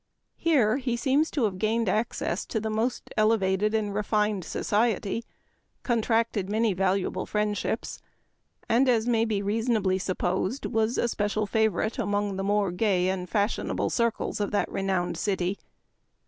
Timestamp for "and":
3.75-3.93, 8.67-8.89, 13.09-13.29